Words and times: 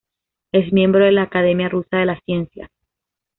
Es 0.51 0.73
miembro 0.73 1.05
de 1.05 1.11
la 1.11 1.21
Academia 1.21 1.69
rusa 1.69 1.97
de 1.97 2.07
las 2.07 2.23
Ciencias. 2.25 2.71